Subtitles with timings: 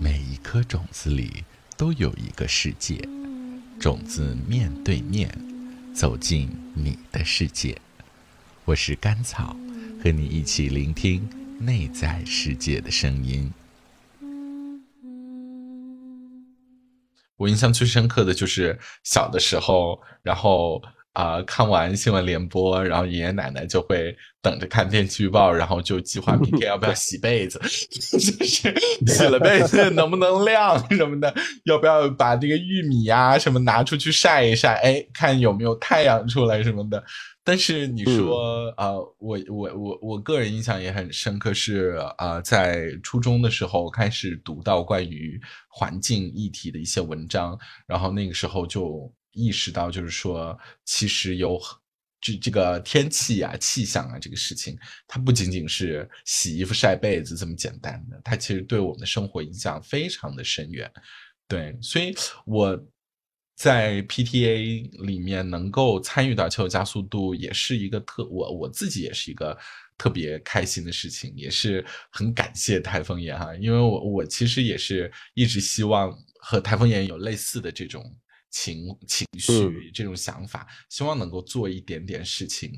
[0.00, 1.44] 每一颗种子里
[1.76, 2.96] 都有一个世界，
[3.78, 5.30] 种子面对面
[5.94, 7.80] 走进你的世界。
[8.64, 9.56] 我是甘草，
[10.02, 11.28] 和你一起聆听
[11.58, 13.52] 内在世界的声音。
[17.36, 20.82] 我印象最深刻的就是小的时候，然后
[21.18, 27.58] 啊、看完新闻联播，然后爷爷奶奶就会等着看天气预报，然后就计划明天要不要洗被子，
[27.90, 28.32] 就是
[29.04, 37.02] 洗了被子能不能晾什么的，要不要把这个玉米呀、什么拿出去晒一晒，哎，看有没有太阳出来什么的。
[37.42, 51.60] 但是你说，呃，我我我我个人印象也很深刻是，呃，在初中的时候开始读到关于环境议题的一些文章，然后那个时候就意识到，就是说，其实有
[52.20, 60.90] 这这个天气啊、气象啊这个事情，它不仅仅是洗衣服、晒被子这么简单的，它其实对我们的生活影响非常的深远。
[61.46, 62.78] 对，所以我
[63.54, 69.56] 在 PTA 里面能够参与到气候加速度，也是一个特我我自己也是一个
[69.96, 78.04] 特别开心的事情，也是很感谢台风眼哈，因为我我其实也是一直希望和台风眼有类似的这种
[78.50, 82.72] 情情绪、这种想法，希望能够做一点点事情。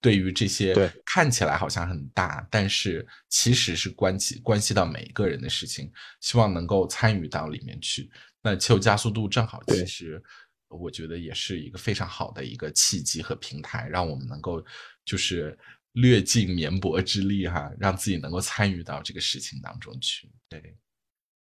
[0.00, 0.74] 对于这些
[1.06, 8.10] 看起来好像很大，但是其实是关系关系到每一个人的事情，希望能够参与到里面去。
[8.42, 10.20] 那气候加速度正好，其实
[10.66, 14.60] 我觉得也是一个非常好的一个契机和平台，让我们能够
[15.04, 15.56] 就是
[15.92, 20.28] 略尽绵薄之力哈，让自己能够参与到这个事情当中去。
[20.48, 20.76] 对，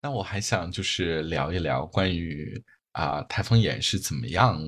[0.03, 4.59] 那我还想就是聊一聊关于啊、台风眼是怎么样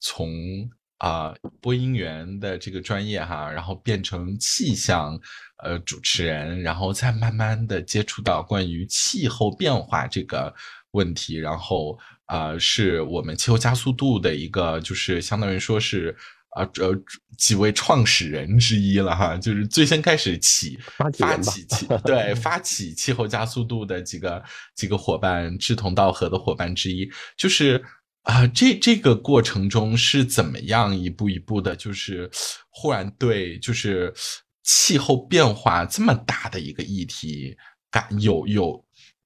[0.00, 5.20] 从啊、播音员的这个专业哈，然后变成气象
[5.62, 10.54] 呃主持人，然后再慢慢的接触到关于气候变化这个
[10.92, 16.16] 问题，然后啊、呃是我们气候加速度的一个就是相当于说是。
[16.52, 16.94] 啊，呃，
[17.38, 24.42] 几位创始人之一了哈，就是最先开始起发发起起气对发起气候加速度的几个
[24.74, 27.82] 几个伙伴，志同道合的伙伴之一，就是
[28.24, 32.30] 啊、这这个过程中是怎么样一步一步的，就是
[32.70, 34.14] 忽然对就是
[34.62, 37.56] 气候变化这么大的一个议题
[37.90, 38.84] 感有有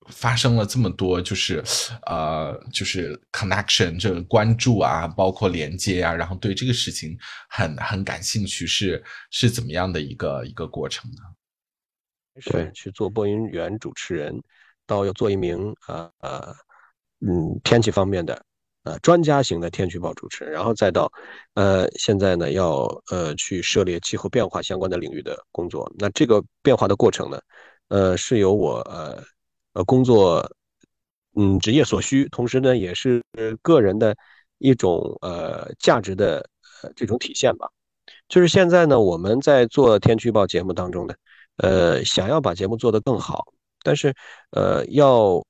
[0.08, 1.62] 发生了这么多，就是
[2.06, 7.16] 呃，就是 connection 这个关注啊，包括连接啊，然后对这个事情
[7.48, 11.18] 很很感兴趣，是是怎么样的一个一个过程呢？
[12.38, 14.38] 是去做播音员、主持人，
[14.86, 16.54] 到要做一名呃呃
[17.20, 18.44] 嗯天气方面的
[18.84, 21.10] 呃专家型的天气预报主持人，然后再到
[21.54, 25.90] 呃现在呢要呃去涉猎气候变化相关的领域的工作。
[25.98, 27.40] 那这个变化的过程呢，
[27.88, 29.24] 呃是由我呃
[29.76, 30.50] 呃工作
[31.36, 33.22] 嗯职业所需，同时呢也是
[33.62, 34.16] 个人的
[34.58, 36.48] 一种呃价值的
[36.82, 37.68] 呃这种体现吧。
[38.28, 41.14] 就是现在呢，我们在做天气预报节目当中呢。
[41.58, 43.46] 呃，想要把节目做得更好，
[43.82, 44.14] 但是
[44.50, 45.42] 呃，要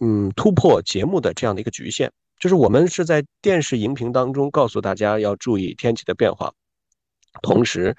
[0.00, 2.10] 嗯突破节目的这样的一个局限，
[2.40, 6.52] 就是我们是在电视荧屏当中告诉大家要注意天气的变化，
[7.40, 7.94] 同时，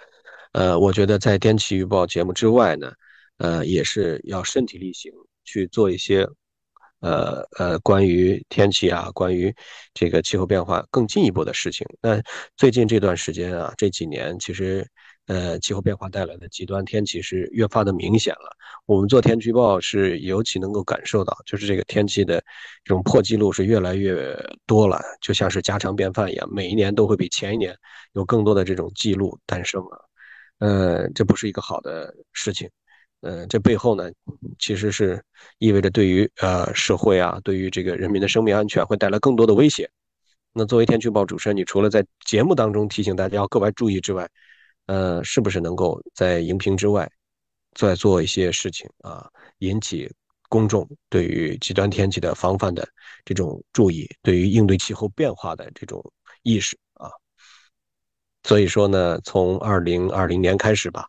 [0.51, 2.91] 呃，我觉得在天气预报节目之外呢，
[3.37, 5.13] 呃，也是要身体力行
[5.45, 6.27] 去做一些。
[7.01, 9.53] 呃呃，关于天气啊，关于
[9.93, 11.85] 这个气候变化更进一步的事情。
[12.01, 12.19] 那
[12.57, 14.83] 最近这段时间啊，这几年其实
[15.27, 18.49] 呃，气候变化带来的极端天气是越发的明显了。
[18.87, 22.43] 我们做天气预报是尤其能够感受到，就是这个天气的
[22.83, 24.35] 这种破纪录是越来越
[24.65, 27.75] 多了，就像是家常便饭一样，每一年都会比前一年
[28.13, 30.09] 有更多的这种记录诞生了。
[30.57, 32.67] 呃，这不是一个好的事情。
[33.21, 34.11] 呃，这背后呢，
[34.59, 35.23] 其实是
[35.57, 39.89] 意味着对于呃社会啊，对于这个人民的生命安全会带来更多的威胁。
[40.53, 44.29] 那作为天气预报主持人，你除了在节目当中提醒大家要格外注意之外，
[44.85, 47.11] 呃，是不是能够在荧屏之外
[47.73, 50.09] 再做一些事情啊，引起
[50.47, 52.87] 公众对于极端天气的防范的
[53.25, 56.01] 这种注意，对于应对气候变化的这种
[56.43, 57.09] 意识啊？
[58.43, 61.07] 所以说呢，从二零二零年开始吧，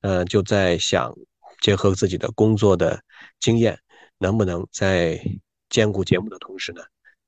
[0.00, 1.14] 呃，就在想
[1.60, 3.02] 结合自己的工作的
[3.40, 3.78] 经验，
[4.18, 5.20] 能不能在
[5.68, 6.82] 兼顾节目的同时呢，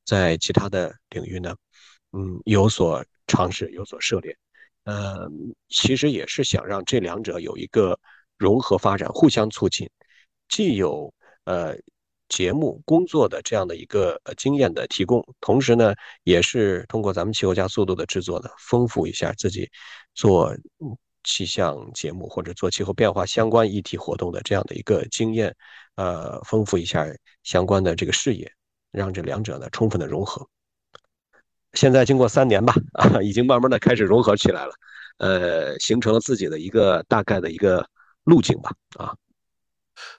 [0.04, 1.56] 在其他的领域呢，
[2.12, 4.36] 嗯，有所尝试，有所涉猎。
[4.84, 5.28] 呃，
[5.68, 7.98] 其实也是想让这两者有一个
[8.38, 9.88] 融合发展，互相促进，
[10.48, 11.12] 既有
[11.44, 11.76] 呃
[12.28, 19.68] 节目工作的这样的一个经验的提供，同时呢，也是通过咱们气候加速度的制作呢，丰富一下自己
[20.14, 20.56] 做
[21.24, 25.54] 气象节目或者做气候变化相关议题活动的这样的一个经验，
[25.96, 27.06] 呃，丰富一下
[27.42, 28.50] 相关的这个视野，
[28.90, 30.48] 让这两者呢充分的融合。
[31.74, 34.72] 现在经过三年吧，啊，已经慢慢的开始融合起来了，
[35.18, 37.88] 呃，形成了自己的一个大概的一个
[38.24, 39.14] 路径吧，啊。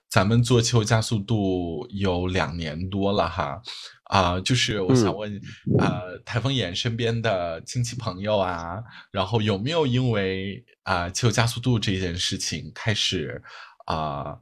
[0.10, 3.62] 咱们做气候加速度有两年多了哈，
[4.06, 5.42] 啊，就是我想问，
[5.80, 8.81] 呃，台风眼身边的亲戚朋友啊，
[9.12, 13.42] 然后有没有因为啊气候加速度这件事情开始
[13.86, 14.38] 啊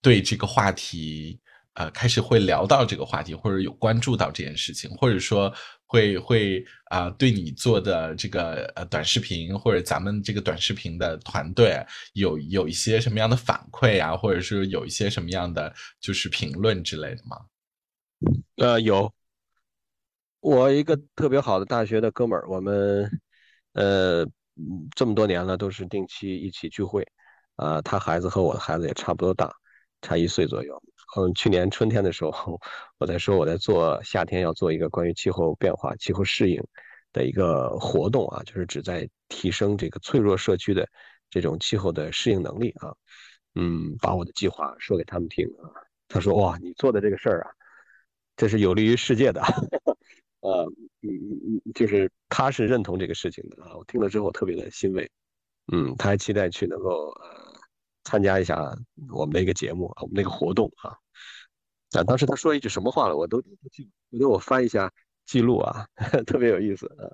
[0.00, 1.40] 对这个话题？
[1.74, 5.54] 呃，开始会聊到这个话题，或者有关注到这件事情，或者说
[5.88, 17.38] 会会啊，对你做的这个呃短视频，或者咱们这个短视频的团队有有一些什么样的反馈啊，或者是有一些什么样的就是评论之类的吗？
[18.56, 19.10] 呃，有，
[20.40, 23.10] 我一个特别好的大学的哥们儿，我们
[23.72, 24.26] 呃
[24.94, 27.06] 这么多年了都是定期一起聚会，
[27.56, 29.54] 啊，他孩子和我的孩子也差不多大，
[30.02, 30.82] 差一岁左右。
[31.16, 32.60] 嗯，去年春天的时候，
[32.98, 36.62] 我在说我在做夏天要做一个关于气候变化、气候适应
[37.12, 40.86] 的一个活动啊，就是旨在提升这个脆弱社区的
[41.30, 42.92] 这种气候的适应能力啊。
[43.54, 45.70] 嗯，把我的计划说给他们听啊。
[46.08, 47.50] 他说：“哇，你做的这个事儿啊，
[48.36, 49.40] 这是有利于世界的。
[50.40, 50.64] ”呃，
[51.02, 53.76] 嗯嗯嗯，就是他是认同这个事情的啊。
[53.76, 55.10] 我听了之后特别的欣慰。
[55.72, 57.47] 嗯，他还期待去能够呃。
[58.08, 58.74] 参加一下
[59.12, 60.96] 我们的一个节目啊，我们那个活动啊，
[61.92, 64.90] 啊，当时他说一句什么话了，我都记，我给我翻一下
[65.26, 65.86] 记录啊，
[66.26, 67.04] 特别有意思啊，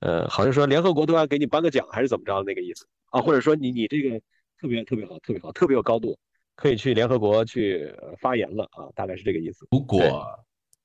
[0.00, 4.18] 呃，好像说联合国都要给你颁个奖还是怎么着那个意思啊，或者说你你这个
[4.58, 6.18] 特别特别好，特别好，特别有高度，
[6.56, 9.66] 可以去联合国去发言了啊，大概是这个意思。
[9.70, 10.26] 如果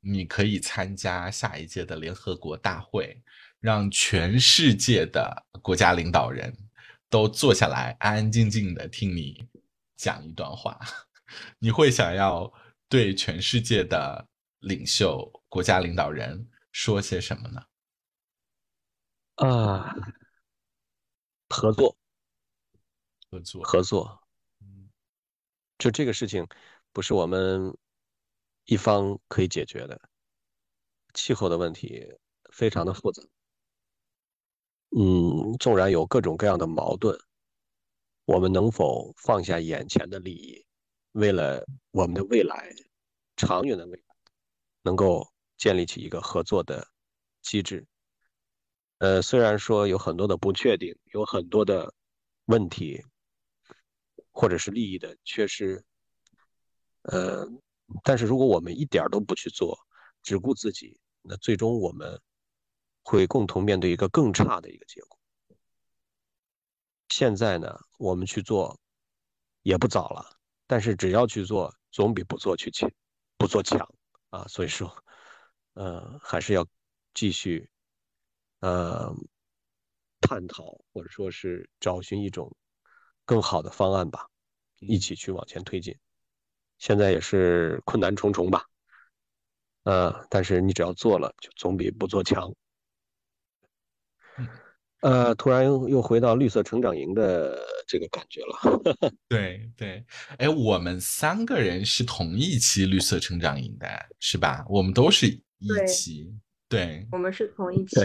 [0.02, 3.22] 你可以参加下一届的联合国大会，
[3.62, 6.54] 让全世界的国家领导人。
[7.10, 9.48] 都坐下来，安安静静的听你
[9.96, 10.80] 讲一段话。
[11.60, 12.52] 你会想要
[12.88, 14.28] 对全世界的
[14.60, 17.62] 领袖、国家领导人说些什么呢？
[19.36, 19.94] 啊，
[21.50, 21.98] 合作，
[23.30, 24.24] 合作，合作。
[24.62, 24.90] 嗯，
[25.78, 26.48] 就这个事情，
[26.92, 27.78] 不是我们
[28.66, 30.00] 一方可以解决的。
[31.14, 32.06] 气候的问题
[32.52, 33.22] 非常的复杂。
[35.00, 37.16] 嗯，纵然有各种各样的矛盾，
[38.26, 40.66] 我们能否放下眼前的利益，
[41.12, 42.74] 为了我们的未来、
[43.36, 44.04] 长远的未来，
[44.82, 46.88] 能够建立起一个合作的
[47.44, 47.86] 机制？
[48.98, 51.94] 呃，虽然说有很多的不确定，有很多的
[52.46, 53.00] 问题，
[54.32, 55.86] 或者是利益的缺失，
[57.04, 57.48] 呃，
[58.04, 59.78] 但是如果我们一点都不去做，
[60.24, 62.20] 只顾自己，那最终我们。
[63.10, 65.18] 会共同面对一个更差的一个结果。
[67.08, 68.78] 现在呢，我们去做
[69.62, 70.38] 也不早了，
[70.68, 72.92] 但是只要去做，总比不做去强，
[73.38, 73.80] 不做强
[74.30, 74.46] 啊。
[74.50, 74.94] 所以说，
[75.76, 76.68] 呃，还是要
[77.14, 77.70] 继续
[78.60, 79.16] 呃
[80.20, 82.54] 探讨，或者说是找寻一种
[83.24, 84.28] 更好的方案吧，
[84.80, 85.98] 一起去往前推进。
[86.78, 88.66] 现在也是困难重重吧，
[89.84, 92.54] 呃，但是你只要做了，就总比不做强。
[95.02, 97.58] 呃，突然又又回到绿色成长营的
[97.88, 99.12] 这个感觉了。
[99.30, 100.04] 对对，
[100.38, 103.88] 哎，我们三个人是同一期绿色成长营的，
[104.20, 104.66] 是吧？
[104.68, 106.34] 我们都是一期，
[106.68, 107.96] 对，我们是同一期。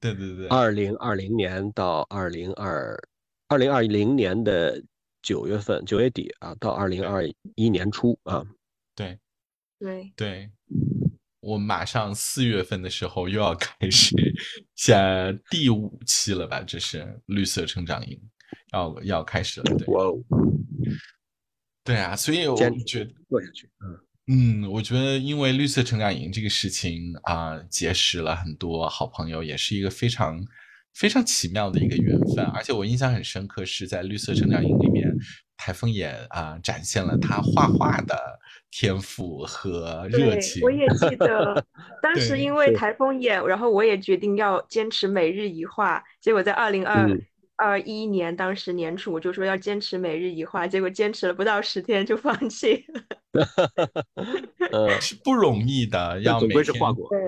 [0.00, 3.00] 对对对，二零二零年到二零二
[3.48, 4.82] 二零二零年的
[5.22, 7.24] 九月份九月底啊，到二零二
[7.54, 8.44] 一年初啊，
[8.94, 9.18] 对
[9.78, 10.50] 对对。
[11.40, 14.16] 我马上四月份的时候又要开始
[14.76, 16.62] 下第五期了吧？
[16.62, 18.20] 这是绿色成长营，
[18.72, 19.76] 要要开始了。
[19.76, 19.86] 对，
[21.82, 30.44] 对啊，所以我觉得做下去，嗯嗯，我觉得因为绿色成长营这个事情啊，结识了很多好朋友，也是一个非常
[30.94, 32.44] 非常奇妙的一个缘分。
[32.46, 35.08] 而且我印象很深刻，是在绿色成长营里面，
[35.66, 38.16] 台风也啊展现了他画画的。
[38.70, 41.64] 天赋和热情，我也记得
[42.02, 46.04] 当时因为台风眼，然后我也决定要坚持每日一画。
[46.20, 47.08] 结果在二零二
[47.56, 54.90] 二一年，当时年初我就说要坚持每日一画，结果坚持了不到十天就放弃了。
[55.00, 57.08] 是不容易的，要每天画过。
[57.08, 57.18] 对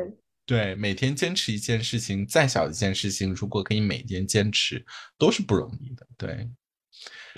[0.45, 4.85] 对，每天坚持一件事情，再小的一件事情，如果可以每天坚持，
[5.17, 6.07] 都是不容易的。
[6.19, 6.51] 对，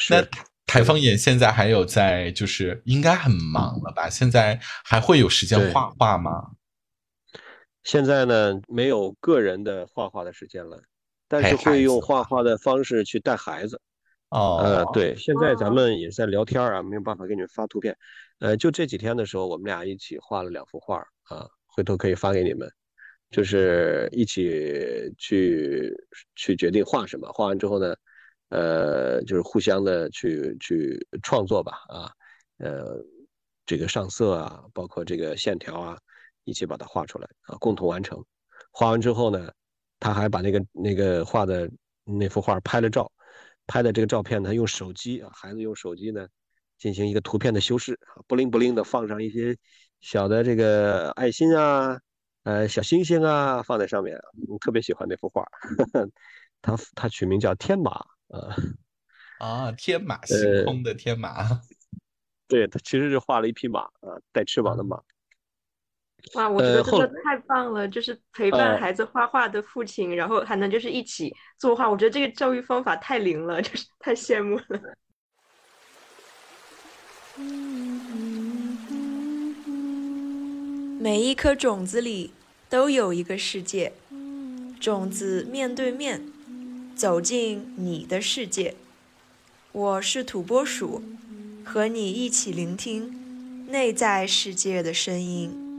[0.08, 0.26] 那。
[0.70, 4.08] 台风眼现在还有在，就是应该很忙了吧？
[4.08, 6.52] 现在还会有时间画画吗？
[7.82, 10.80] 现在呢，没有个人的画画的时间了，
[11.26, 13.80] 但是会用画画的方式去带孩子。
[14.28, 17.96] 哦，呃，对，现在咱们也在聊天啊，没有办法给你们发图片。
[18.38, 22.70] 呃，就这几天的时候，我们俩一起画了两幅画啊，回头可以发给你们。
[23.32, 25.92] 就是一起去
[26.36, 27.96] 去决定画什么，画完之后呢，
[28.50, 32.12] 呃，就是互相的去去创作吧，啊，
[32.58, 32.96] 呃，
[33.66, 35.98] 这个上色啊，包括这个线条啊，
[36.44, 38.24] 一起把它画出来啊，共同完成。
[38.70, 39.50] 画完之后呢，
[39.98, 41.70] 他还把那个那个画的
[42.04, 43.10] 那幅画拍了照，
[43.66, 46.28] 拍的这个照片呢，用手机啊，孩子用手机呢
[46.78, 49.56] 进行一个图片的修饰啊，不灵不灵的放上一些
[50.00, 51.98] 小的这个爱心啊。
[52.42, 55.46] 呃，小星星啊，放在上面，我特别喜欢那幅画，
[56.62, 58.54] 他他取名叫天马，呃，
[59.38, 61.62] 啊，天马行空的天马，
[62.48, 65.00] 对他其实是画了一匹马啊，带翅膀的马。
[66.34, 74.80] 哇，我觉得真的太棒了，就是陪伴孩子画画的父亲，然后还能就是一起作画，我觉得这个教育方法太灵了，就是太羡慕了。
[81.00, 82.34] 每一颗种子里
[82.68, 83.94] 都有一个世界，
[84.78, 86.29] 种子面对面
[87.00, 88.74] 走进你的世界。
[89.72, 91.02] 我是土拨鼠，
[91.64, 95.69] 和你一起聆听内在世界的声音。